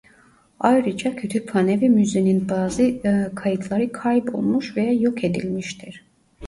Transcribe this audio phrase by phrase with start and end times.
[0.59, 3.01] Ayrıca kütüphane ve müzenin bazı
[3.35, 6.03] kayıtları kaybolmuş veya yok edilmiştir.